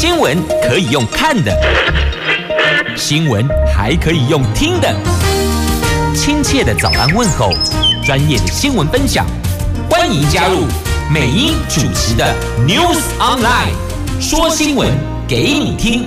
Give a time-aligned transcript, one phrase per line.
[0.00, 0.34] 新闻
[0.66, 1.54] 可以用看的，
[2.96, 4.90] 新闻还可以用听的。
[6.16, 7.52] 亲切的早安问候，
[8.02, 9.26] 专业的新闻分享，
[9.90, 10.64] 欢迎加入
[11.12, 12.34] 美英主持的
[12.66, 13.74] News Online，
[14.18, 14.88] 说新闻
[15.28, 16.06] 给你听。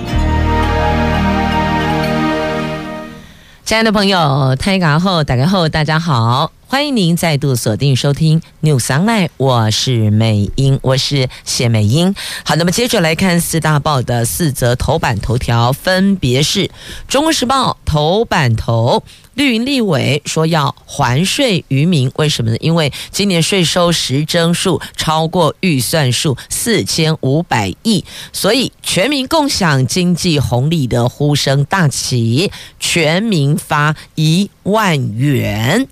[3.64, 6.50] 亲爱的朋友，大家好，大家好，大家好。
[6.74, 12.12] 欢迎您再度锁定收听《News Online》，我是美英，我是谢美英。
[12.44, 16.66] 好，那么接着来看四大报的四则头版头条，分别是
[17.06, 19.04] 《中国时报》头版头。
[19.34, 22.56] 绿营立委说要还税于民，为什么呢？
[22.60, 35.86] 因为今年税收实征数超过预算数四千五百亿，所以全民共享经济红利的呼声大起，全民发一万元。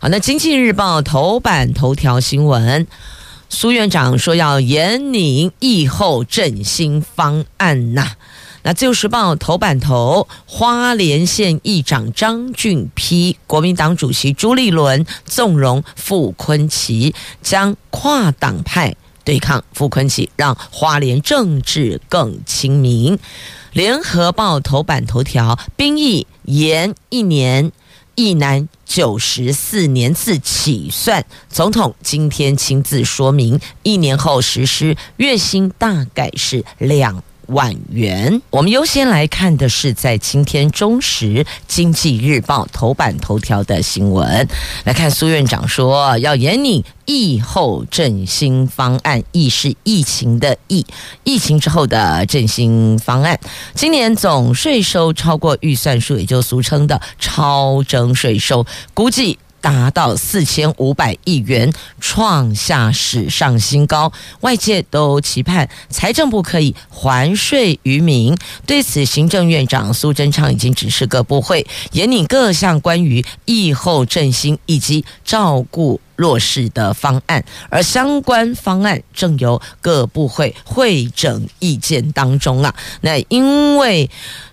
[0.00, 2.86] 好，那经济日报头版头条新闻，
[3.48, 8.12] 苏院长说要严拟疫后振兴方案呐。
[8.66, 23.16] 那自由时报头版头，花莲县议长张俊批国民党主席朱立伦纵容傅昆奇，将跨党派对抗傅昆奇，让花莲政治更亲民。
[23.72, 27.70] 联合报头版头条，兵役延一年，
[28.16, 38.40] 一男九十四年次起算，总统今天亲自说明，一年后实施，月薪大概是两万元。
[38.50, 41.26] 我们优先来看的是在今天中时
[41.66, 44.48] 《经济日报》头版头条的新闻。
[44.84, 50.84] 来看苏院长说要严拟疫后振兴方案，疫是疫情的疫，
[51.24, 53.38] 疫情之后的振兴方案。
[53.74, 59.38] 今年总税收超过预算数，也就俗称的超征税收，估计。
[59.60, 64.12] 达到四千五百亿元，创下史上新高。
[64.40, 68.36] 外界都期盼财政部可以还税于民。
[68.64, 82.74] 对此，行政院长苏贞昌已经指示各部会研拟各项关于疫后振兴以及照顾弱势的方案，而相关方案正由各部会会诊意见当中啊。
[83.00, 84.08] 那因为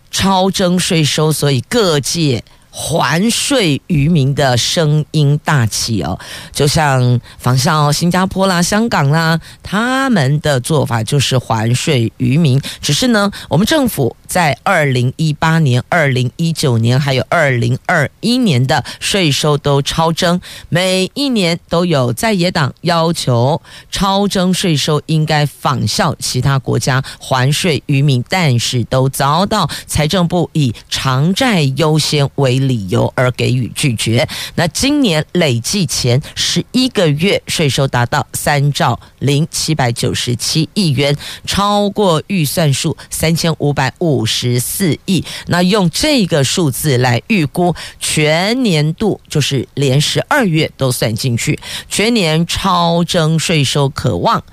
[0.09, 2.43] 超征税收，所以各界。
[2.75, 6.17] 还税于民的声音大起哦，
[6.51, 12.59] 就像仿效新加坡啦、香港啦，他们的做法就是还税于民。
[12.81, 23.61] 只是呢，我们政府在二零一八年、二零一九年还有二零二一年的税收都超征，每一年都有在野党要求
[23.91, 34.27] 超征税收应该仿效其他国家还税于民，但是都遭到财政部以偿债优先为理由而给予拒绝。
[34.55, 41.15] 那今年累计前十一个月税收达到三兆零七百九十七亿元，
[41.45, 45.23] 超过预算数三千五百五十四亿。
[45.47, 51.59] 那用这个数字来预估全年度，就是连十二月都算进去，
[51.89, 54.43] 全年超征税收可望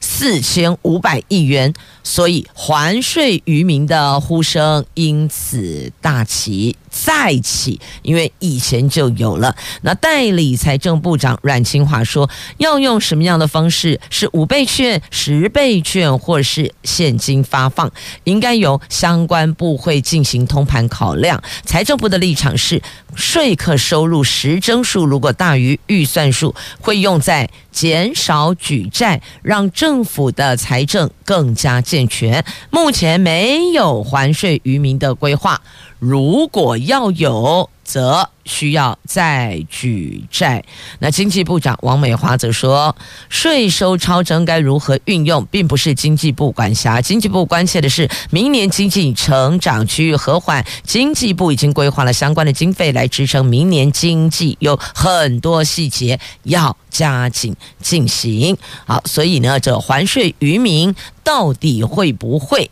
[0.00, 1.74] 四千五百亿元。
[2.02, 9.54] 所以还税于民的呼声因此大起再起，因为以前就有了。
[9.82, 12.28] 那代理财政部长阮清华说，
[12.58, 13.98] 要用什么样的方式？
[14.10, 17.90] 是五倍券、十倍券，或是现金发放？
[18.24, 21.40] 应该由相关部会进行通盘考量。
[21.64, 22.82] 财政部的立场是，
[23.14, 35.60] 税课收入实征数如果大于预算数，会用在减少举债，让政府的财政更加健全，目前没有还税于民的规划。
[36.00, 40.64] 如果要有，则需要再举债。
[41.00, 42.96] 那经济部长王美华则说，
[43.28, 47.02] 税收超征该如何运用，并不是经济部管辖。
[47.02, 58.56] 经济部关切的是明年经济成长趋于和缓，经济部已经规划了相关的经费来支撑明年经济，有很多细节要加紧进行。
[58.86, 62.70] 好，所以呢，这还税于民到底会不会？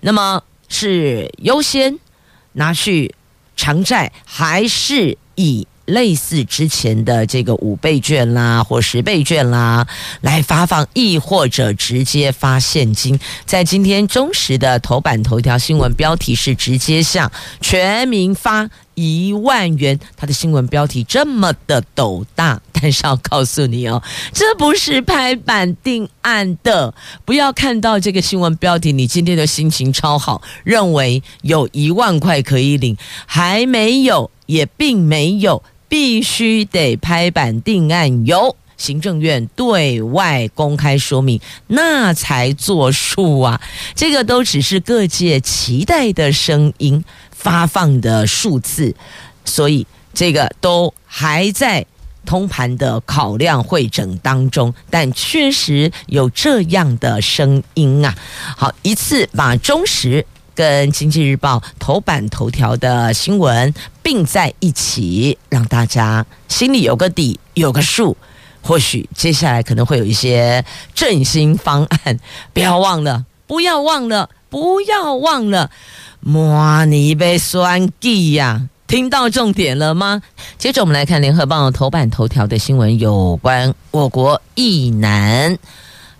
[0.00, 1.98] 那么是优先
[2.52, 3.14] 拿去？
[3.60, 9.86] 偿债还是以类似之前的这个五倍券啦或十倍券啦
[10.20, 13.18] 来发放，亦或者直接发现金。
[13.44, 24.02] 在今天中时的头版头条新闻标题是直接向全民发一万元，它的新闻标题这么的斗大，但是要告诉你哦，
[24.32, 26.92] 这不是拍板定案的。
[27.24, 32.96] 不要看到这个新闻标题，你今天的心情超好，认为有一万块可以领，
[33.26, 38.56] 还没有，也并没有，必须得拍板定案由。
[38.78, 43.60] 行政院对外公开说明，那才作数啊！
[43.94, 48.94] 这个都只是各界期待的声音，发放的数字，
[49.44, 51.84] 所以这个都还在
[52.24, 54.72] 通盘的考量会诊当中。
[54.88, 58.16] 但确实有这样的声音啊！
[58.56, 60.24] 好，一次把中时。
[60.60, 63.72] 跟经济日报头版头条的新闻
[64.02, 68.14] 并在一起，让大家心里有个底，有个数。
[68.60, 70.62] 或许接下来可能会有一些
[70.94, 72.20] 振兴方案。
[72.52, 75.70] 不要忘了，不要忘了，不要忘了，
[76.20, 78.68] 莫你被算计呀！
[78.86, 80.20] 听到重点了吗？
[80.58, 85.56] 接着我们来看联合报头版头条的新闻，有关我国役男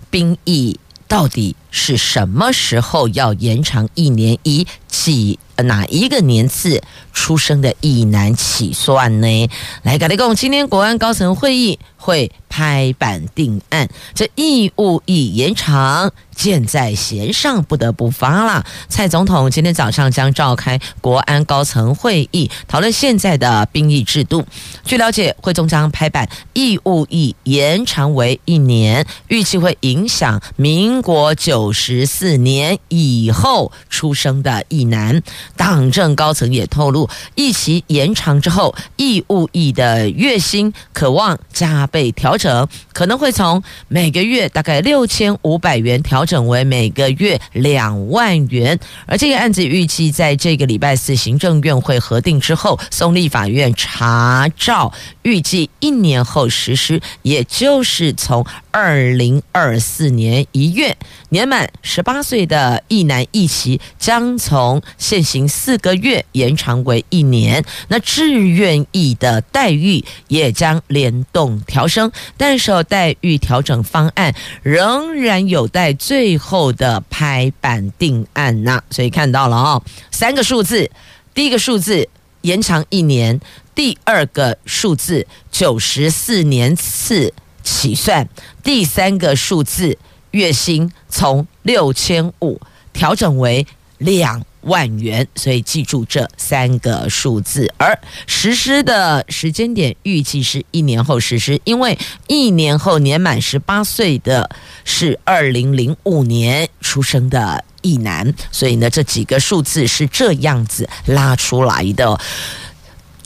[0.08, 0.80] 兵役。
[1.06, 5.38] 到底是什么时候要延长一年一几？
[5.64, 6.82] 哪一个年次
[7.12, 9.50] 出生的一男起算呢？
[9.82, 18.64] 来，赶紧讲，今天国安高层会议会拍板定案，这义务役延长箭在弦上，不得不发了。
[18.88, 24.46] 蔡总统今天早上将召开国安高层会议，讨论现在的兵役制度。
[24.86, 35.22] 据了解，会中将拍板义务役延长为一年，预计会影响民国九九十四年以后出生的一男。
[35.58, 48.80] 党政高层也透露，役期延长之后，义务役的月薪可望加倍调整，可能会从每个月大概六千五百元调整为每个月两万元。
[49.04, 54.90] 而这个案子预计在这个礼拜四行政院会核定之后，送立法院查照，
[55.20, 60.96] 预计一年后实施，也就是从二零二四年一月，
[61.28, 65.48] 年满十八岁的一男一妻将从现行。
[65.48, 74.32] 四个月延长为一年，那志愿役的待遇也将联动调升，但是待遇调整方案
[74.62, 78.80] 仍然有待最后的拍板定案呐。
[78.90, 79.82] 所以看到了哦，
[80.12, 80.88] 三个数字，
[81.34, 82.08] 第一个数字
[82.42, 83.40] 延长一年，
[83.74, 88.28] 第二个数字九十四年次起算，
[88.62, 89.98] 第三个数字
[90.32, 92.60] 月薪从六千五
[92.92, 93.66] 调整为
[93.98, 97.72] 两万元，所以记住这三个数字。
[97.78, 104.50] 而实施的时间点预计是一年后实施，因为一年后年满十八岁的
[104.84, 112.20] 是二零零五年出生的一男，所以呢，这几个数字是这样子拉出来的。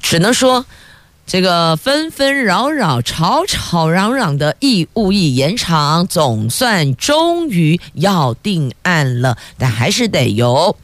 [0.00, 0.65] 只能说，
[1.26, 10.76] 这个纷纷扰扰、吵吵嚷嚷的义务役延长，总算终于要定案了，但还是得由。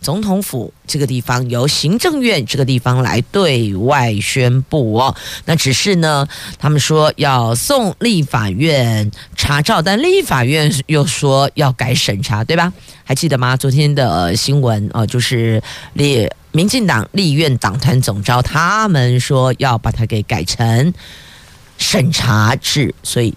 [0.00, 5.12] 总统府这个地方由行政院这个地方来对外宣布哦，
[5.44, 12.72] 那只是呢，他们说要送立法院查照，但立法院又说要改审查，对吧？
[13.02, 13.56] 还记得吗？
[13.56, 15.60] 昨天的新闻哦，就是
[15.94, 20.92] 列民进党立院党团总召，他们说要把它给改成
[21.78, 23.34] 审查制，所以。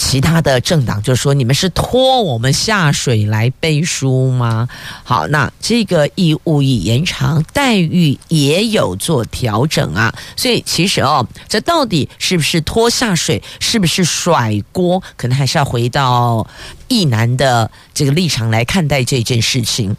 [0.00, 4.68] 其他的政党就说：“你们是拖我们下水来背书吗？”
[5.02, 10.14] 好，那这个义务已延长待遇也有做调整啊。
[10.36, 16.46] 所以其实哦，这到底是不是拖下水，是不是甩锅，可能还是要回到
[16.86, 19.96] 役男的这个立场来看待这件事情。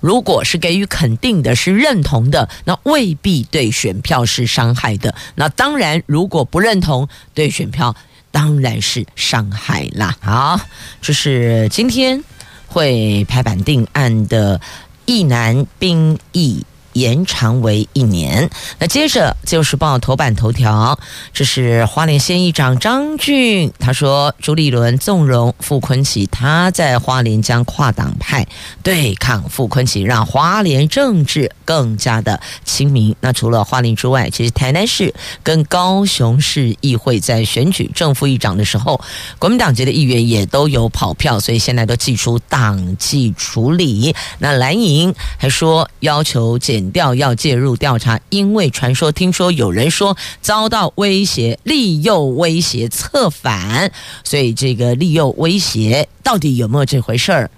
[0.00, 5.14] 如果是给予肯定的，是认同的，那未必对选票是伤害的。
[5.36, 7.94] 那当然，如果不认同，对选票。
[8.32, 10.16] 当然是伤害啦！
[10.20, 10.60] 好，
[11.02, 12.22] 这是今天
[12.68, 14.60] 会拍板定案的
[15.04, 16.64] 一男兵役。
[16.92, 18.50] 延长为一年。
[18.78, 20.98] 那接着《自由时报》头版头条，
[21.32, 28.46] 这是花莲县议长张俊，他说朱立伦纵容傅崐萁，他在花莲将跨党派
[28.82, 33.14] 对抗傅崐萁，让花莲政治更加的亲民。
[33.20, 39.00] 那除了花莲之外，其实台南市跟高雄市议会在选举正副议长的时候，
[39.38, 44.14] 国民党籍的议员也都有跑票，所以现在都祭出党纪处理。
[44.38, 46.90] 那蓝营还说要求解检。
[46.90, 53.92] 调要介入调查，因为传说听说有人说遭到威胁，利诱威胁策反，
[54.24, 57.50] 所以这个利诱威胁到底有没有这回事儿？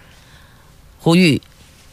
[0.99, 1.41] 呼吁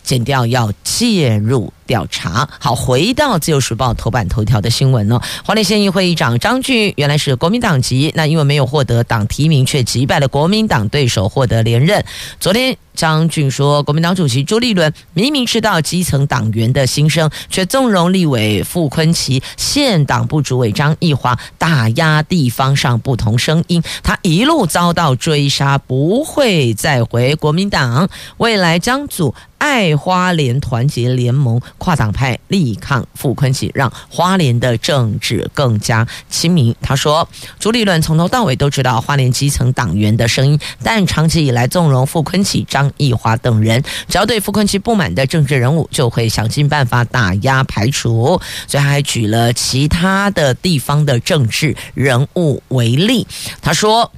[0.03, 2.49] 检调要介入调查。
[2.59, 12.03] 好，回到自由时报头版头条的新闻呢，花莲县议会议长张俊原来是国民党籍，那因为没有获得党提名，却击败了国民党对手获得连任。
[12.39, 12.77] 昨天。
[12.99, 29.33] 张俊说，国民党主席朱立伦明明知道基层党员的心声，却纵容立委傅崐萁、县党部主委张义华打压地方上不同声音，他一路遭到追杀，不会再回国民党，未来将组。
[29.59, 36.73] 爱花莲团结联盟跨党派力抗傅崐萁，让花莲的政治更加亲民。
[36.81, 37.27] 他说，
[37.59, 48.39] 朱立伦从头到尾都知道花莲基层党员的声音，但长期以来纵容傅崐萁、张义华等人，只要对傅昆萁不满的政治人物，就会想尽办法打压排除。
[48.67, 53.27] 所以他还举了其他的地方的政治人物为例，
[53.61, 54.11] 他说。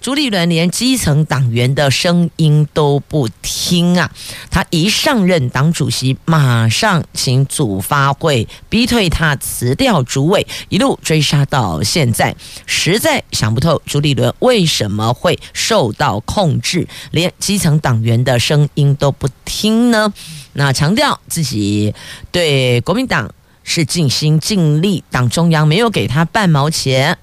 [0.00, 4.10] 朱立伦连基层党员的声音都不听啊！
[4.50, 20.14] 他一上任党主席，马上请组发会逼退他辞掉主委，一路追杀到现在，实在想不透朱立伦为什么会受到控制，连基层党员的声音都不听呢？
[20.54, 21.94] 那强调自己
[22.32, 23.30] 对国民党
[23.62, 27.18] 是尽心尽力，党中央没有给他半毛钱。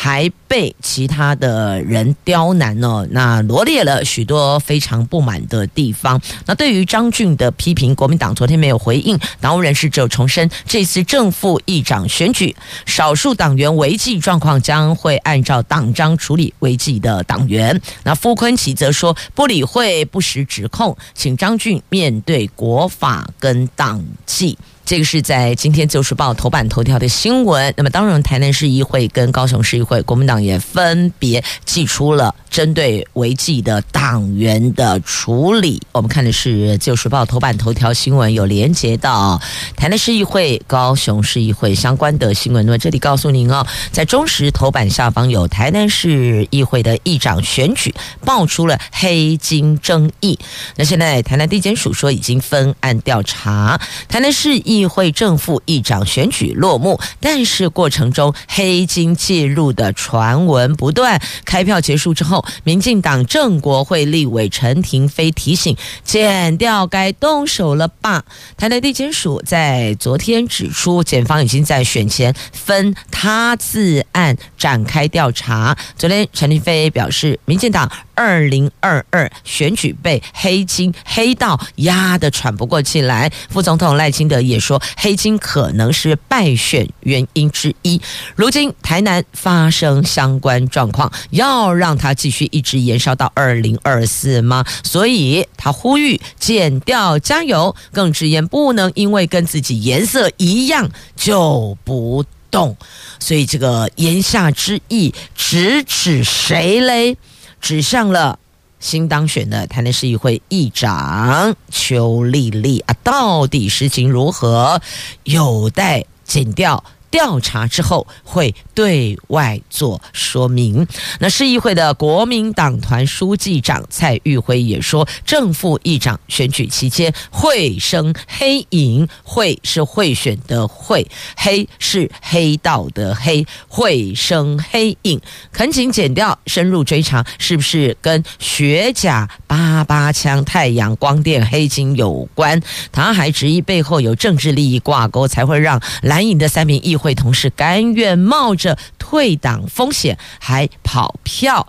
[0.00, 6.20] 还被其他的人刁难哦，那罗列了许多非常不满的地方。
[6.46, 9.18] 那对于张俊的批评，国民党昨天没有回应。
[9.40, 12.54] 党务人士只有重申，这次正副议长选举，
[12.86, 17.82] 少数党员违纪状况将会按照党章处理违纪的党员。
[18.04, 24.56] 那傅昆萁则说不理会不实指控，请张俊面对国法跟党纪。
[24.88, 27.74] 这个是在今天《旧时报》头版头条的新闻。
[27.76, 35.80] 那么，当然，台南市议会跟高雄市议会，国民党也分别寄出了针对违纪的党员的处理。
[35.92, 39.38] 我们看的是《旧时报》头版头条新闻，有连接到
[39.76, 42.64] 台南市议会、高雄市议会相关的新闻。
[42.64, 50.38] 那么，这里告诉您哦，在中时头版下方有台南市议会的议长选举爆出了黑金争议。
[50.76, 53.78] 那现在台南地检署说已经分案调查，
[54.08, 54.78] 台南市议。
[54.78, 61.20] 议会正副议长选举落幕，但是过程中黑金介入的传闻不断。
[61.44, 68.24] 开票结束之后，民进党正国会立委陈亭妃提醒，检调该动手了吧？
[68.56, 75.76] 台南地检署在昨天指出，检方已经在选前分他自案展开调查。
[75.96, 77.90] 昨天陈亭妃表示，民进党。
[78.18, 88.00] 二零二二选举被黑金黑到压得喘不过气来，副总统赖清德也说，黑金可能是败选原因之一。
[88.34, 94.64] 如今台南发生相关状况，要让他继续一直延烧到二零二四吗？
[94.82, 102.76] 所以他呼吁减掉加油，更直言不能因为跟自己颜色一样就不动。
[103.20, 107.16] 所以这个言下之意，直指谁嘞？
[107.60, 108.38] 指向了
[108.80, 114.80] 新当选的台南市议会议长邱丽丽啊，到底实情如何，
[115.24, 116.84] 有待检调。
[117.10, 120.86] 调查之后会对外做说明。
[121.20, 135.18] 那市议会的国民党团书记长蔡玉辉也说，正副议长选举期间会生黑影，会是贿选的会，黑是黑道的黑，会生黑影。
[135.50, 142.60] 恳请剪掉深入追查，是不是跟学甲八八枪、太阳光电黑金有关？
[142.92, 146.97] 他还质疑背后有政治利益挂钩，才会让蓝营的三名议。
[146.98, 151.66] 会同时甘愿冒着退党风险还跑票。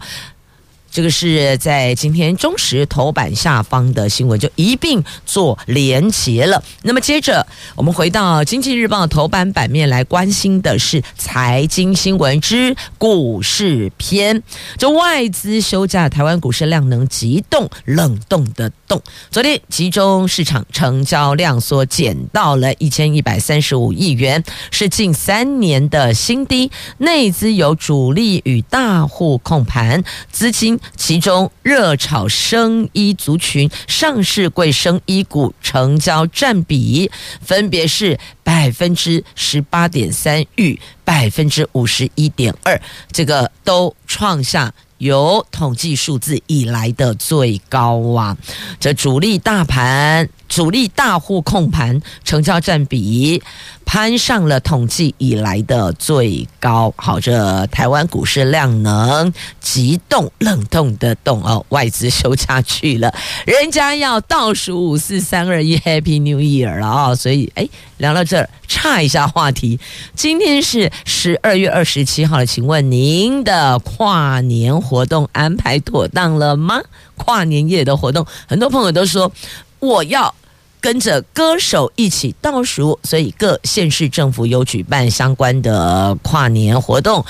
[0.91, 6.63] 这个是在今天中时头版下方的新闻，就一并做连结了。
[6.81, 14.41] 那么接着，我们回到经济日报头版版面来关心的是财经新闻之股市篇。
[14.77, 19.01] 这外资休假，台湾股市量能急冻，冷冻的冻。
[19.29, 26.71] 昨天集中市场成交量缩减到了一千一百三十五亿元，是近三年的新低。
[26.97, 30.78] 内资有主力与大户控盘，资金。
[30.95, 37.09] 其中热炒生衣族群，上市贵生衣股成交占比
[37.41, 42.81] 分别是百分之十八点三与百分之五十一点二，
[43.11, 48.37] 这个都创下有统计数字以来的最高啊！
[48.79, 53.41] 这主力大盘、主力大户控盘成交占比。
[53.85, 56.93] 攀上了统计以来的最高。
[56.95, 63.11] 好，这台湾股市量能急冻，冷冻的冻哦，外资休假去了，
[63.47, 67.15] 人家要倒数五四三二 一，Happy New Year 了啊！
[67.15, 69.79] 所以，哎，聊到这儿，岔一下话题。
[70.13, 76.79] 今天是十二月二十七号了，请问您的跨年活动安排妥当了吗？
[77.15, 79.31] 跨年夜的活动，很多朋友都说
[79.79, 80.33] 我要
[80.81, 87.25] 跟着歌手一起倒数，所以各县市政府有举办相关的跨年活动。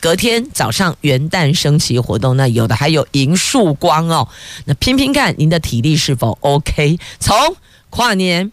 [0.00, 4.28] 隔天早上元旦升旗活动，那有的还有银树光哦。
[4.66, 6.98] 那拼拼看您的体力是否 OK？
[7.18, 7.34] 从
[7.90, 8.52] 跨年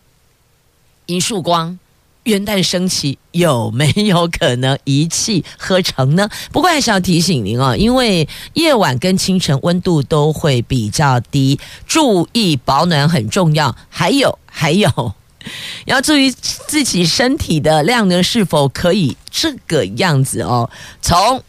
[1.08, 1.78] 银树光。
[2.24, 6.30] 元旦升旗有没有可能一气呵成呢？
[6.51, 13.75] 不过还是要提醒您哦，因为夜晚跟清晨温度都会比较低，注意保暖很重要。
[13.90, 15.13] 还有还有，
[15.86, 20.70] 要注意自己身体的量呢，是否可以这个样子哦？
[21.01, 21.44] 从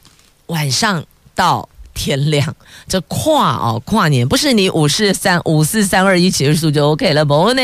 [0.47, 1.69] 晚上到。
[1.95, 2.55] 天亮，
[2.89, 7.63] 这跨哦跨年不是你五四三五四三二一结束就 OK 了不呢？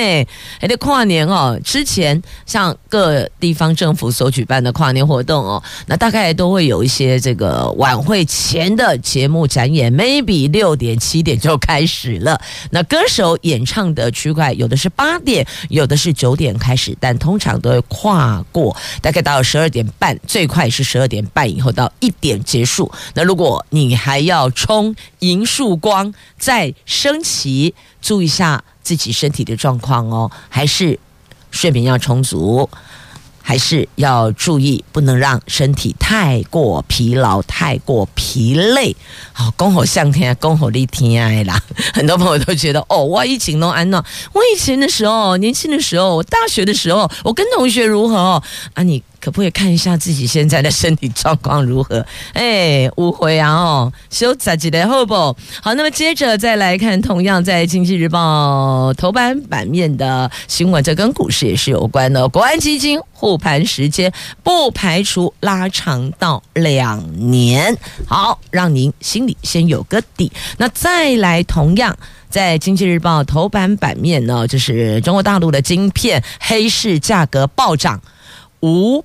[0.61, 1.59] 还得跨年哦。
[1.65, 12.41] 之前像各地方政府所举办的跨年活动哦，那大概都会有一些这个晚会前的节目展演，maybe 六点七点就开始了。
[12.71, 22.91] 那歌手演唱的区块有的是八点，有的是九点开始，但通常都会跨过，大概到十二点半，最快是十二点半以后到一点结束。
[23.15, 27.73] 那如果你还还要冲银树光，再升旗，
[28.03, 30.99] 注意一下自己身体的状况哦，还是
[31.53, 32.69] 睡眠要充足。
[33.41, 38.95] 还是要注意，不能让身体太过疲劳、太过疲累。
[39.33, 41.59] 好，恭候向天，恭候立天爱啦！
[41.95, 44.05] 很多朋友都觉得，哦，我以前都安乐。
[44.35, 48.43] 我以前的时候，年轻的时候，我大学的时候，我跟同学如何？
[48.75, 52.05] 啊，你可不可以看一下自己现在的身体状况如何？
[52.35, 53.53] 哎，误会啊！
[53.53, 55.15] 哦，休息几天后不？
[55.63, 62.29] 好，那么接着再来看，同样在《经济日报》头版版面的新闻，这跟股市也是有关的。
[62.29, 70.31] 国安基金护盘时间不排除拉长到两年，好，让您心里先有个底。
[70.59, 71.97] 那再来，同样
[72.31, 78.01] 在《经济日报》头版版面呢，就是中国大陆的晶片黑市价格暴涨
[78.61, 79.05] 五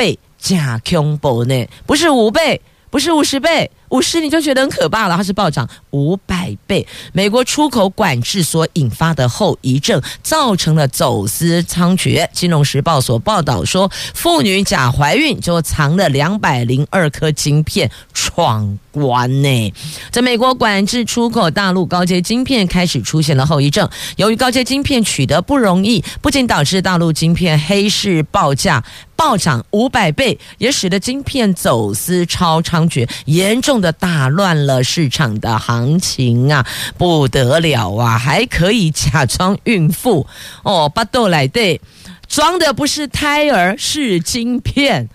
[0.00, 3.70] 倍，假恐怖呢，不是五倍，不是五十倍。
[3.90, 6.86] 五十你就觉得很可怕了，它是暴涨五百倍。
[7.12, 12.26] 美国出口管制所引发的后遗症，造成了走私猖獗。
[12.32, 19.72] 金融时报所报道说，妇女假怀孕就藏了两百零二颗晶片闯关呢。
[20.12, 28.84] 在美国管制出口大陆高阶晶片开始出现了后遗症，由于高阶晶片取得不容易，不仅导致大陆晶片黑市报价
[29.16, 33.79] 暴涨五百倍，也使得晶片走私超猖獗，严重。
[33.80, 36.66] 的打乱了市场的行情啊，
[36.98, 38.18] 不得了啊！
[38.18, 40.26] 还可以假装孕妇
[40.62, 41.80] 哦，巴豆来对，
[42.28, 45.08] 装的不是胎儿，是晶片。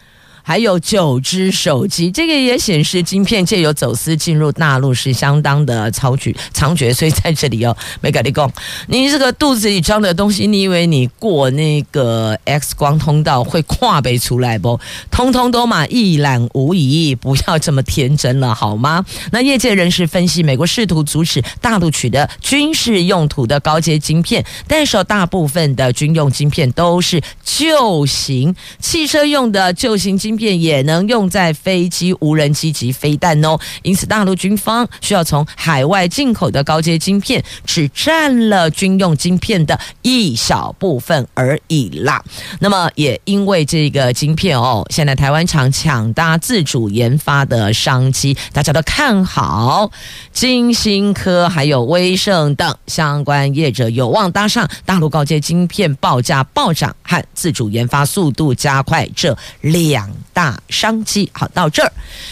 [0.47, 8.49] 还有九只手机，这个也显示晶片借由走私进入大陆是相当的猖獗猖獗，所以在这里哦， 没跟你讲，
[8.87, 14.79] 你这个肚子里装的东西，你以为你过那个 X 光通道会跨背出来不？
[15.09, 19.03] 通通都嘛一览无遗，不要这么天真了好吗？
[19.33, 30.45] 那业界人士分析，美国试图阻止大陆取得军事用途的高阶晶片，但是大部分的军用晶片都是旧型汽车用的旧型晶片。
[30.45, 42.23] 片也能用在飞机、无人机及飞弹哦，因此大陆军方需要从海外进口的高阶晶片，只占了军用晶片的一小部分而已啦。
[42.59, 49.89] 那么也因为这个晶片哦，现在台湾厂抢搭自主研发的商机，大家都看好
[50.31, 60.07] 晶心科还有威盛等相关业者有望搭上大陆高阶晶片报价暴涨和自主研发速度加快这两。
[60.33, 61.87] 大商机，好，到这儿，《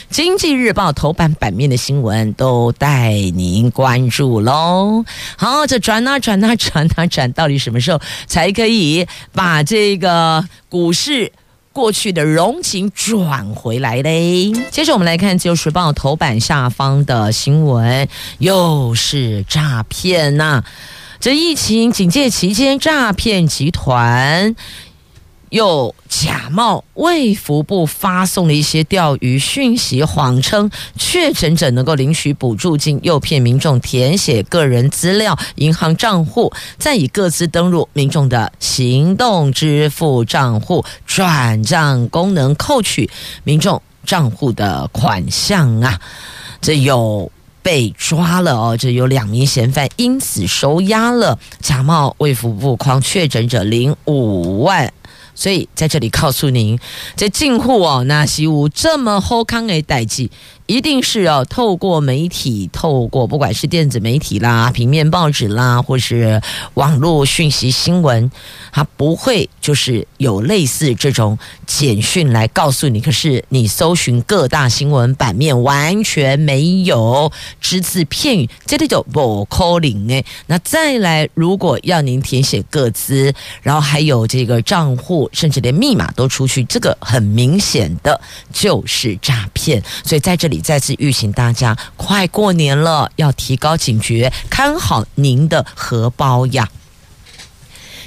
[0.10, 5.06] 经济日报》头版版面的新闻都带您关注喽。
[5.38, 11.32] 好，这转啊转啊转啊转，到底什么时候才可以把这个股市
[11.72, 14.52] 过去的荣景转回来嘞？
[14.70, 20.64] 接着我们来看《自由时报》头版下方的新闻，又是诈骗呐！
[21.20, 24.56] 这疫情警戒期间，诈骗集团。
[25.54, 43.08] 又假冒卫福部发送了一些钓鱼讯息，谎称确诊者能够领取补助金，诱骗民众填写个人资料、银行账户，再以各自登入民众的行动支付账户转账功能扣取
[43.44, 46.02] 民众账户的款项啊！
[46.62, 54.92] 这有被抓了哦，这有两名嫌犯因此收押了，假冒卫福部诓确诊者领五万。
[55.36, 56.78] 所以在这里告诉您，
[57.16, 60.30] 这进户哦，那西屋这么好康的代志，
[60.74, 66.42] 一定是要透过媒体，透过不管是电子媒体啦、平面报纸啦，或是
[66.74, 68.32] 网络讯息新闻，
[68.72, 73.00] 它不会就是有类似这种简讯来告诉你。
[73.00, 77.32] 可是你搜寻各大新闻版面，完全没有
[77.62, 80.26] 只字片语，这里就不 calling 哎。
[80.48, 83.32] 那再来，如果要您填写个资，
[83.62, 88.20] 然后还有这个账户，甚至连密码都出去，这个很明显的
[88.52, 89.80] 就是诈骗。
[90.04, 96.70] 所以在这里再次预请大家，快过年了，要提高警觉，看好您的荷包呀。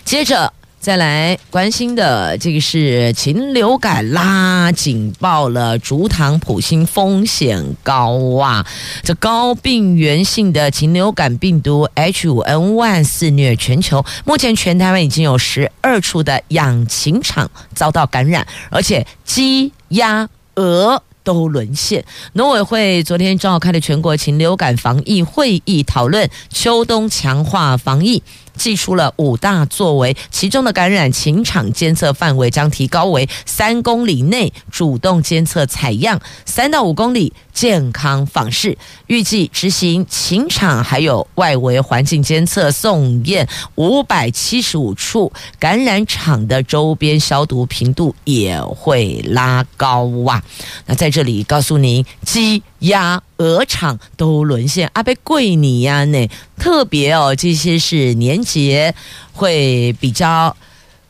[0.04, 0.52] 接着。
[0.78, 8.64] 再来关心的这个是禽流感啦警报了，竹塘普星风险高啊！
[9.02, 22.04] 这高病原性的禽流感病毒 H5N1 肆虐全球，目前全台湾已经有十二处的养禽场遭到感染，而且鸡、鸭、鹅都沦陷。
[22.34, 28.22] 农委会昨天召开的全国禽流感防疫会议，讨论秋冬强化防疫。
[28.56, 38.76] 祭出了五大作为，其中的感染情场监测范围将提高为三公里内主动监测采样，三到五公里健康访视。
[39.06, 50.44] 预计执行禽场还有外围环境监测送验五百七十五处，感染场的周边消毒频度也会拉高啊！
[50.84, 52.62] 那在这里告诉您，鸡。
[52.80, 56.28] 鸭鹅场都沦陷，阿贝贵你呀呢？
[56.58, 58.94] 特别哦，这些是年节
[59.32, 60.54] 会比较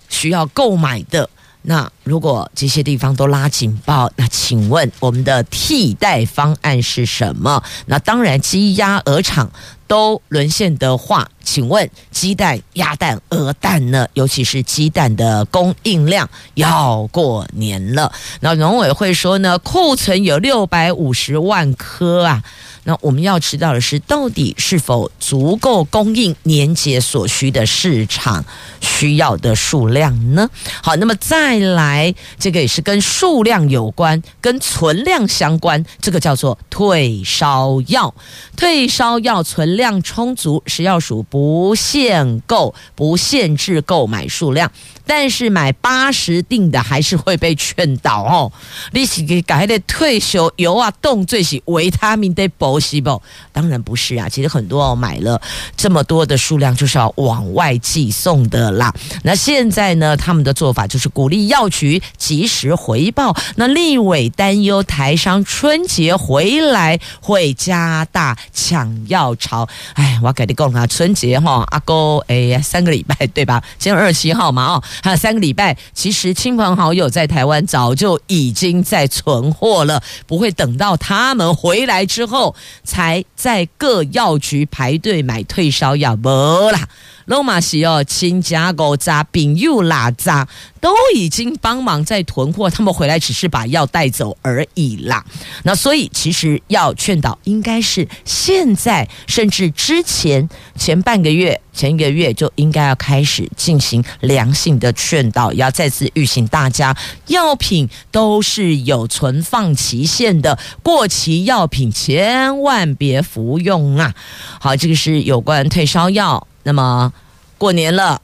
[0.08, 1.28] 需要购买的。
[1.68, 7.60] 那如果这些地方都拉警报，那请问我们的替代方案是什么？
[7.86, 9.50] 那当然，鸡鸭鹅场
[9.86, 14.06] 都沦陷的话，请问鸡蛋、鸭蛋、鹅蛋呢？
[14.14, 18.12] 尤其是鸡蛋的供应量要过年了。
[18.40, 22.42] 那农委会说呢，库存有六百五十万颗啊。
[22.88, 28.44] 那我们要知道的是，到底是否足够供应年节所需的市场
[28.80, 30.48] 需要的数量呢？
[30.84, 38.14] 好，那么再来，这个也是跟数量有关，跟存量相关，这个叫做退烧药。
[38.56, 44.72] 退烧药存量充足，食药署不限购，不限制购买数量。
[45.06, 48.52] 但是买八十錠的还是会被劝导哦。
[48.92, 53.22] 你是给改的退休油啊，动最是维他命的补细胞？
[53.52, 54.28] 当然不是啊。
[54.28, 55.40] 其实很多哦，买了
[55.76, 58.92] 这么多的数量，就是要往外寄送的啦。
[59.22, 63.36] 那现在呢，他们的做法就是鼓励药局及时回报。
[63.54, 69.68] 那立委担忧台商春节回来会加大抢药潮。
[69.94, 73.62] 哎，我跟你讲啊，春节哈，阿哥哎呀，三个礼拜对吧？
[73.78, 74.82] 今天二十七号嘛，哦。
[75.02, 82.54] 还有三个礼拜，其实亲朋好友在台湾早就已经在存货了，不会等到他们回来之后
[82.84, 86.88] 才在各药局排队买退烧药，没啦。
[87.26, 90.48] 罗马西哦，亲家狗杂饼又拉杂，
[90.80, 95.24] 都已经帮忙在囤货，他们回来只是把药带走而已啦。
[95.64, 114.14] 那所以其实要劝导，应该是现在甚至之前前半个月、前一个月就应该要开始进行良性的劝导，要再次预醒大家，药品都是有存放期限的，过期药品千万别服用啊！
[114.60, 116.46] 好，这个是有关退烧药。
[116.66, 117.12] 那么
[117.58, 118.20] 过年了，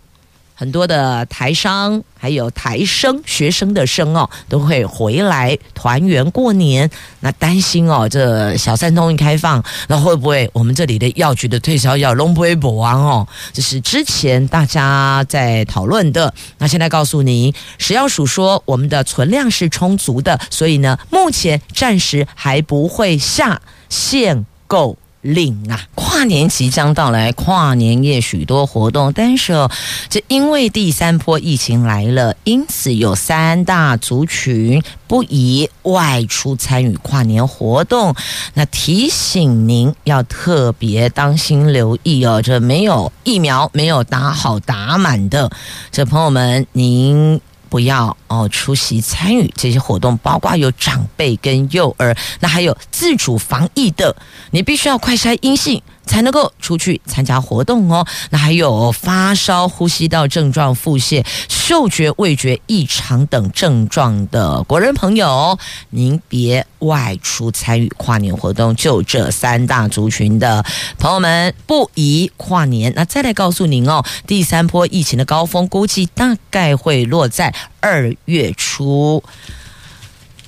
[0.52, 6.90] 很多的台商还有台生学生的生哦，都会回来团圆过年。
[7.20, 13.28] 那担心哦，这小三通一开放，那会不会我们这里的药局的退烧药龙不会补完哦？
[13.52, 16.34] 这是之前大家在讨论的。
[16.58, 24.98] 那现在告诉您，食药署说我们的存量是充足的，所以呢，目前暂时还不会下限购。
[25.22, 29.70] 令啊，跨年即将到来，跨年夜许多活动，但是哦，
[30.10, 38.14] 这因为第三波疫情来了，因此有三大族群不宜外出参与跨年活动。
[38.54, 45.50] 那提醒您要特别当心留意哦，这没有疫苗、没有打好打满的
[45.90, 47.40] 这朋友们，您。
[47.72, 54.14] 不要哦，出席参与这些活动，包括有长辈跟幼儿，那还有自主防疫的，
[54.50, 55.82] 你必须要快筛阴性。
[56.06, 58.06] 才能够出去参加活动哦。
[58.30, 65.58] 那还有发烧、呼吸道症状、腹泻、嗅觉、味觉异常等症状的国人朋友，
[65.90, 68.74] 您别外出参与跨年活动。
[68.76, 70.64] 就这三大族群的
[70.98, 72.92] 朋友们，不宜跨年。
[72.94, 79.22] 那再来告诉您哦，第三波疫情的高峰估计大概会落在二月初。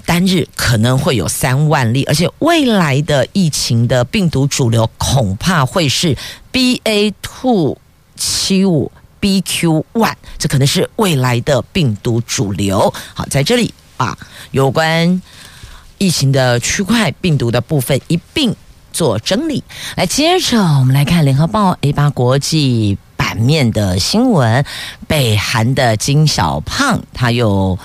[0.07, 6.17] 单日可能会有三万例，而且未来的疫情的病毒主流恐怕会是
[6.53, 7.77] BA two
[8.15, 12.93] 七五 BQ one，这可能是未来的病毒主流。
[13.15, 14.17] 好，在这里啊，
[14.51, 15.23] 有关
[15.99, 18.55] 疫情的区块病毒的部分一并
[18.93, 19.65] 做整理。
[19.97, 24.65] 来，接着我们来看联合报 A 八国际版面的新闻，
[25.09, 27.79] 北韩的金小胖他又。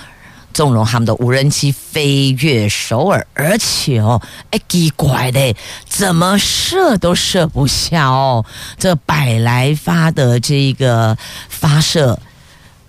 [0.52, 5.54] 纵容他们的无人机飞越首尔，而且哦，哎，奇怪的，
[5.86, 8.44] 怎么射都射不下哦。
[8.78, 11.16] 这百来发的这个
[11.48, 12.18] 发射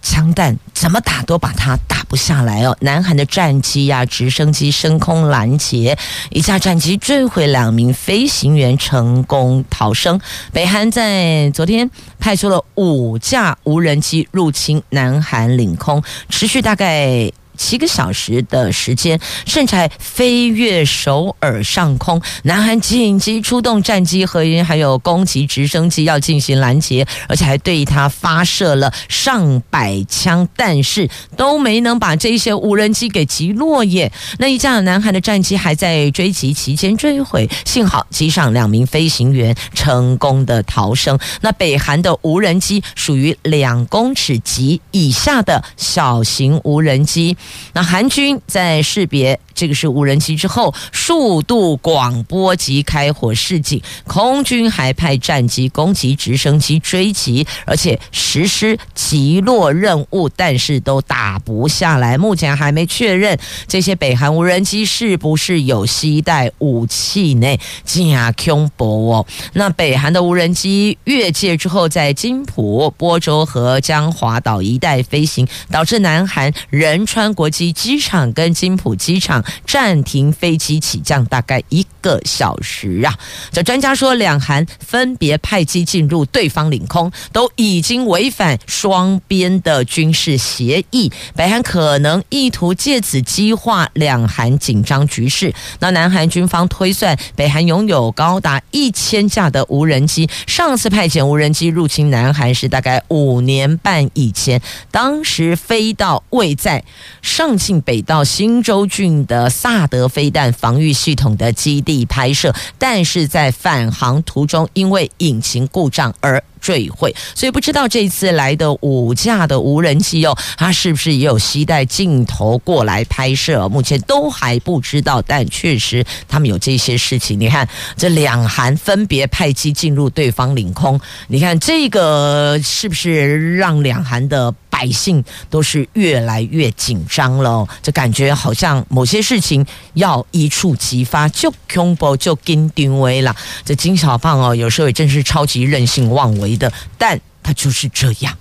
[0.01, 2.75] 枪弹，怎么打都把它打不下来哦。
[2.81, 5.97] 南韩的战机呀、直升机升空拦截，
[6.31, 10.19] 一架战机坠毁，两名飞行员成功逃生。
[10.51, 17.31] 北韩在昨天派出了五架无人机入侵南韩领空，持续大概。
[17.61, 22.19] 七个小时的时间，甚至还飞越首尔上空。
[22.41, 34.11] 南韩紧急出动战机和还有攻击直升机要进行拦截，而且还对它发射了上百枪，但是都没能把这些无人机给击落耶。
[34.39, 41.19] 那一架南韩的战机还在追击期间坠毁，幸好机上两名飞行员成功的逃生。
[41.41, 47.37] 那北韩的无人机属于两公尺级以下的小型无人机。
[47.73, 62.17] 那韩军在识别这个是无人机之后，数度广播及开火示警，空军还派战机攻击直升机追击，而且实施击落任务，但是都打不下来。
[62.17, 63.37] 目前还没确认
[63.67, 67.57] 这些北韩无人机是不是有携带武器呢？
[67.85, 69.25] 加恐怖哦！
[69.53, 83.17] 那北韩的无人机越界之后，在金浦、播州和江华岛一带飞行，导致南韩仁川国际机场跟金浦机场暂停飞机起降大概一个小时啊！
[83.51, 91.11] 这专家说，两韩分别派机进入对方领空，都已经违反双边的军事协议。
[91.35, 95.53] 北韩可能意图借此激化两韩紧张局势。
[95.79, 106.83] 那南韩军方推算，北韩拥有高达一千架的无人机，上次派遣无人机入侵南韩是大概五年半以前，当时飞到位在
[107.21, 123.67] 上庆北道新州郡的萨德飞弹防御系统的基地拍摄，但是在返航途中因为引擎故障而坠毁，所以不知道这次来的五架的无人机哦，它是不是也有携带镜头过来拍摄？
[123.67, 127.39] 目前都还不知道，但确实他们有这些事情。
[127.39, 137.67] 你看，这两韩分别派机进入对方领空，你看这个是不是让两韩的百姓都是越来越紧张了？
[137.81, 143.35] 这感觉好像某些事情要一触即发，就恐怖就跟定位了。
[143.65, 146.50] 这金小胖哦，有时候也真是超级任性妄为。
[146.57, 148.37] 的，但他就是这样，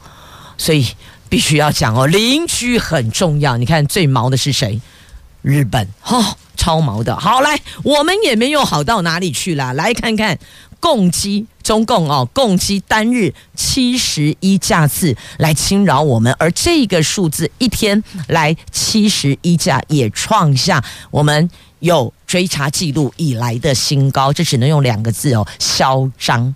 [0.58, 0.86] 所以
[1.28, 3.56] 必须要讲哦，邻居很重要。
[3.56, 4.80] 你看最毛的是谁？
[5.42, 7.18] 日本，哦，超毛的。
[7.18, 9.72] 好，来，我们也没有好到哪里去啦。
[9.72, 10.38] 来看看，
[10.78, 24.30] 共机中共哦，共机单日七十一架次来侵扰我们，而这个数字一天来七十一架，也创下我们有追查记录以来的新高。
[24.30, 26.54] 这只能用两个字哦，嚣张。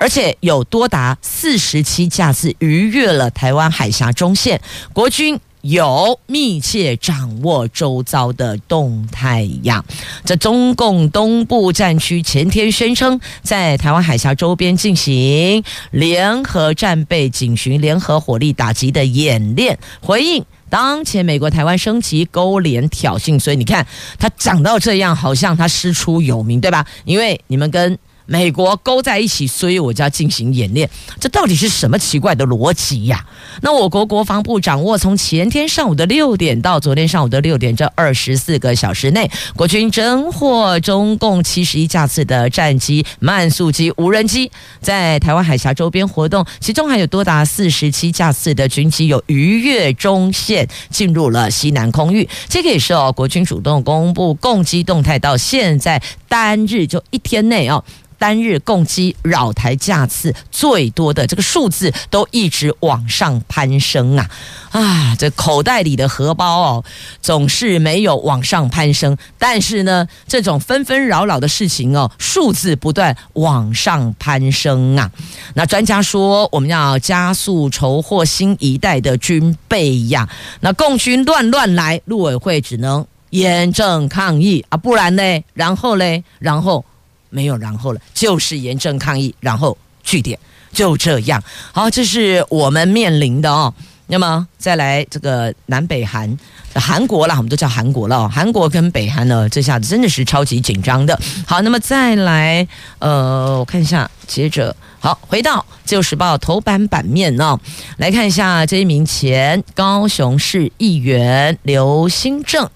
[0.00, 4.58] 而且有多达四十七架次逾越了台湾海峡中线，
[4.94, 9.84] 国军有密切掌握周遭的动态呀。
[10.24, 23.38] 这中共东部战区前天宣称，在台湾海峡周边进行联合战备警巡、联合火力打击的演练，回应当前美国台湾升级勾连挑衅。
[23.38, 23.86] 所以你看，
[24.18, 26.86] 他讲到这样，好像他师出有名，对吧？
[27.04, 27.98] 因为你们跟。
[28.30, 30.88] 美国勾在一起，所以我就要进行演练。
[31.18, 33.26] 这到底是什么奇怪的逻辑呀？
[33.60, 44.48] 那我国国防部掌握，从前天上午的六点到昨天上午的六点这二十四个小时内，国军侦获中共七十一架次的战机、慢速机、无人机
[44.80, 52.28] 在台湾海峡周边活动，其中还有多达四十七架次的军机有逾越中线进入了西南空域。
[52.48, 57.82] 这个也是哦，国军主动公布共机动态，到现在单日就一天内哦。
[58.20, 64.30] 单日共机扰台架次最多的这个数字都一直往上攀升啊！
[64.72, 66.84] 啊，这口袋里的荷包哦，
[67.22, 75.10] 总是没有往上攀升，但是呢，这种纷纷扰扰的事情哦，数字不断往上攀升啊！
[75.54, 80.28] 那专家说，我们要加速筹获新一代的军备呀。
[80.60, 83.06] 那共军乱乱来，陆委会只能。
[83.30, 85.22] 严正抗议啊，不然呢？
[85.54, 86.24] 然后嘞？
[86.40, 86.84] 然后
[87.30, 90.38] 没有然后了，就是严正抗议，然后据点，
[90.72, 91.42] 就这样。
[91.72, 93.72] 好，这是我们面临的哦。
[94.12, 96.36] 那么再来这个南北韩，
[96.74, 98.28] 韩国啦，我们都叫韩国了。
[98.28, 101.16] 韩国跟北韩呢，这下子真的是超级紧张的。
[101.46, 102.66] 好，那么再来，
[102.98, 107.56] 呃，我看一下，接着好，回到《自由时报》头版版面，哦，
[107.98, 112.68] 来看一下这一名前高雄市议员刘新正。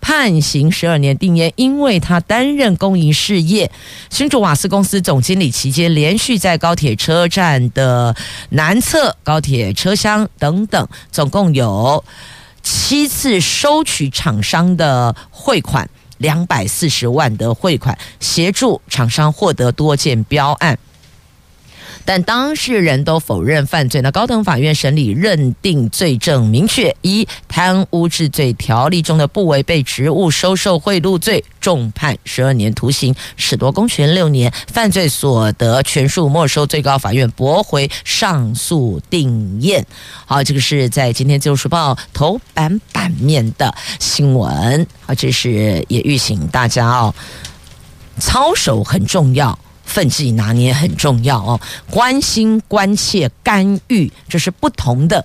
[0.00, 3.70] 判刑十二年定谳，因为他担任公营事业
[4.10, 8.14] 新竹瓦斯公司总经理期间，连续在高铁车站的
[8.50, 12.02] 南侧、高铁车厢等等，总共有
[12.62, 20.78] 七次收取厂商的汇款两百四十万的汇款，协助厂商获得多件标案。
[22.08, 36.64] 但当事人都否认犯罪，那高等法院审理认定罪证明确，一贪污治罪条例中的不违背职务收受贿赂罪，重判十二年徒刑，褫夺公权六年，犯罪所得全数没收。
[36.64, 39.84] 最高法院驳回上诉定谳。
[40.24, 44.86] 好，这个是在今天《自由时报》头版版面的新闻。
[45.04, 47.14] 好，这是也预醒大家哦，
[48.18, 49.58] 操守很重要。
[49.88, 55.24] 分际拿捏很重要哦，关心、关切、干预，这是不同的。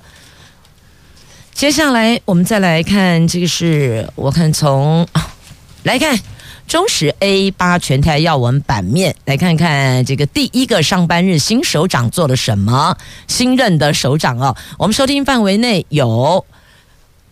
[1.54, 5.08] 接下来我们再来看，这个是我看从
[5.84, 6.18] 来看
[6.68, 12.98] 中时 A 八全台要闻版面，来看看这个第一个上班日新首长做了什么？
[13.28, 16.44] 新任的首长哦，我们收听范围内有。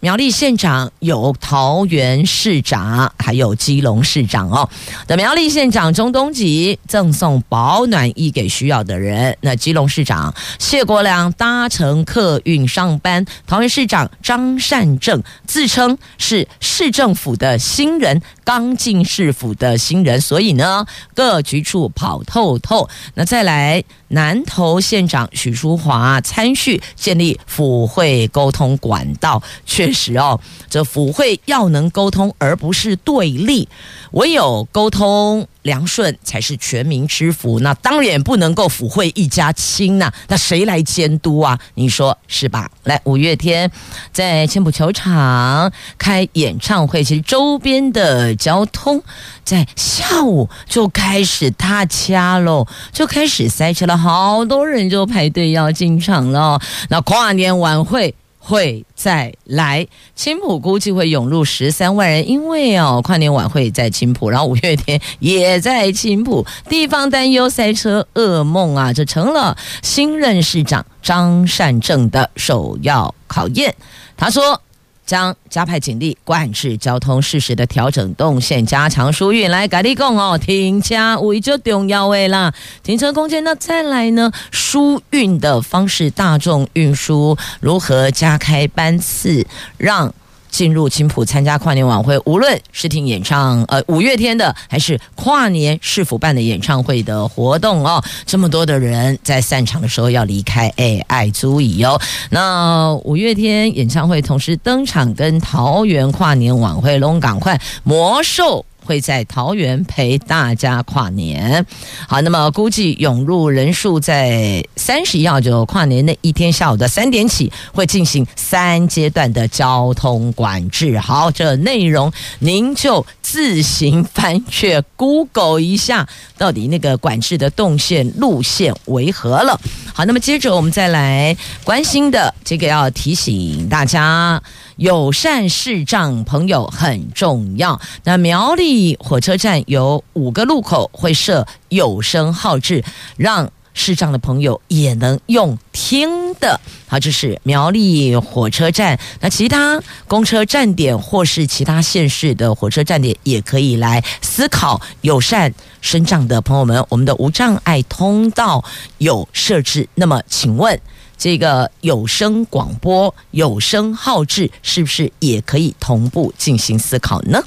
[0.02, 4.68] 苗栗县长有桃园市长，还有基隆市长哦。
[5.06, 9.38] 的苗栗县长钟东吉赠送保暖衣给需要的人。
[9.42, 13.24] 那基隆市长谢国良搭乘客运上班。
[13.46, 20.84] 桃园市长张善政自称是市政府的新人，刚进市府的新人，所以呢，
[21.14, 22.90] 各局处跑透透。
[23.14, 23.84] 那再来。
[24.14, 33.68] 南投县长许淑华参叙建立府会沟通管道，确实哦，这府会要能沟通，而不是对立，
[34.12, 35.48] 唯有沟通。
[35.62, 41.60] 良顺才是全民之福，那当然不能够府会一家亲呐、那谁来监督啊？
[41.76, 42.68] 你说是吧？
[42.86, 43.72] 来，五月天
[44.12, 49.04] 在千浦球场开演唱会，其实周边的交通
[49.44, 56.60] 在下午就开始踏掐喽，就开始塞车了，好多人就排队要进场了。
[56.90, 58.16] 那跨年晚会。
[58.44, 73.76] 会再来，青浦估计会涌入十三万人，因为哦，跨年晚会在青浦，然后五月天也在青浦，地方担忧塞车噩梦啊，这成了新任市长张善政的首要考验。
[74.18, 74.62] 他说。
[75.06, 79.50] 将加派警力管制交通，适时的调整动线，加强疏运。
[79.52, 83.44] 来，赶紧讲哦，停车为最重要位啦，停车空间。
[83.44, 89.46] 那再来呢，疏运的方式，大众运输如何加开班次，
[89.78, 90.14] 让。
[90.52, 102.00] 进入青浦参加跨年晚会，无论是听演唱，呃，五月天的，还是跨年市府办的演唱会的活动哦，这么多的人在散场的时候要离开，哎，爱足矣哦。
[102.30, 108.64] 那五月天演唱会同时登场，跟桃园跨年晚会龙港快魔兽。
[108.86, 111.66] 会在桃园陪大家跨年，
[112.08, 120.98] 好，那么估计涌入人数在三十一号就跨年那一天下午的三点起，会进行三阶段的交通管制。
[121.00, 129.60] 好，这内容您就自行翻阅 Google 一下，到底那个管制的动线路线为何了。
[129.94, 134.42] 好，那么接着我们再来关心的这个要提醒大家。
[134.82, 137.80] 友善视障朋友很重要。
[138.04, 142.84] 那苗栗火车站有五个路口会设有声号志，
[143.16, 146.60] 让视障的朋友也能用听的。
[146.88, 149.00] 好，这是苗栗火车站。
[149.20, 158.66] 那其他公车站点或是其他县市的火车站点，也可以来思考友善身障的朋友们，我们的无障碍通道
[158.98, 159.88] 有设置。
[159.94, 160.82] 那么，请问？
[161.22, 167.40] 这个有声广播、有声号志，是不是也可以同步进行思考呢？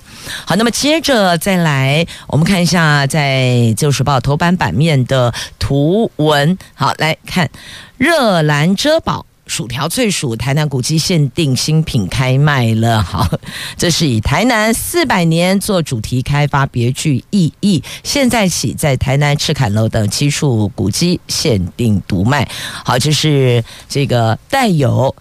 [0.47, 6.57] 好，那么接着再来，我们看一下在《旧时报》头版版面的图文。
[6.75, 7.51] 好，来看
[7.99, 9.27] 热兰遮宝。
[9.47, 13.03] 薯条脆薯，台南古迹限定新品开卖了。
[13.03, 13.29] 好，
[13.77, 17.83] 这是以台南四百年做主题开发，别具意义。
[18.03, 22.49] 现在起，在台南赤坎楼等七处古迹限定独卖。
[22.85, 25.15] 好，这是这个带有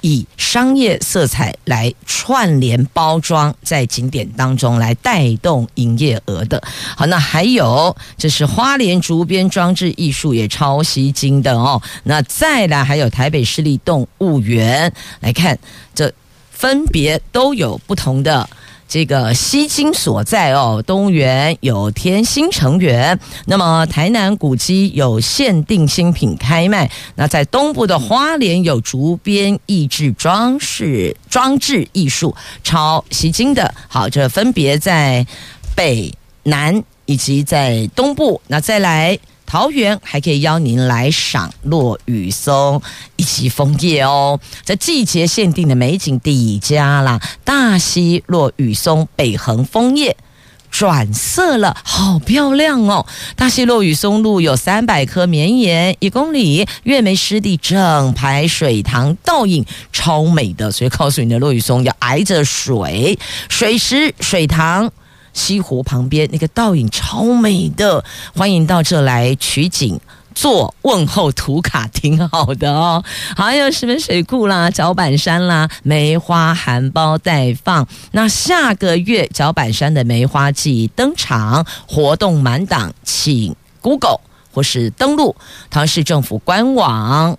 [0.00, 6.62] 以商业色彩来串联包装，在景点当中来带动营业额的。
[6.96, 11.80] 好，那还有这是花莲竹编装置艺术也超吸睛的哦。
[12.04, 15.58] 那再来还有台北市立动物园，来看
[15.94, 16.12] 这
[16.50, 18.48] 分别都有不同的。
[18.90, 23.16] 这个吸睛所在哦，动物园有天星成园，
[23.46, 32.34] 那么台南古迹有限定新品开卖，那在东部的花莲有竹编益智装饰装置艺术，
[32.64, 33.72] 超吸睛的。
[33.86, 35.24] 好，这分别在
[35.76, 36.12] 北
[36.42, 39.16] 南以及在东部，那再来。
[39.50, 42.80] 桃园还可以邀您来赏落雨松
[43.16, 50.16] 以及枫叶哦，这季节限定的美景第一家啦，大溪落雨松北横枫叶
[50.70, 53.04] 转色了，好漂亮哦！
[53.34, 64.92] 大溪落雨松路有三百棵绵延一公里，月眉湿地整排水塘倒影超美的，所以告诉你的落雨松要挨着水，水池水塘。
[65.32, 68.04] 西湖旁边那个倒影超美的，
[68.34, 70.00] 欢迎到这来取景
[70.34, 73.04] 做问候图卡，挺好的哦。
[73.36, 77.86] 还有石门水库啦、角板山啦，梅花含苞待放。
[78.12, 84.20] 那下个月角板山的梅花季登场，活动满档，请 Google
[84.52, 85.36] 或是登录
[85.70, 87.38] 桃市政府官网。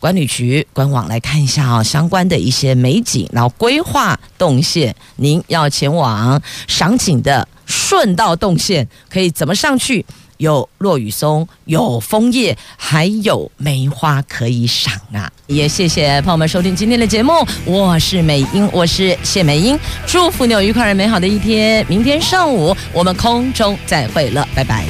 [0.00, 4.94] 管理局官网来看一下啊，相关的一些美景，然后规划动线。
[5.16, 10.04] 您要前往赏景的顺道动线，可以怎么上去？
[10.38, 15.28] 有落雨松，有枫叶，还有梅花可以赏啊！
[15.48, 17.32] 也谢谢朋友们收听今天的节目，
[17.64, 19.76] 我是美英，我是谢美英，
[20.06, 21.84] 祝福你有愉快而美好的一天。
[21.88, 24.86] 明天上午我们空中再会了，拜拜。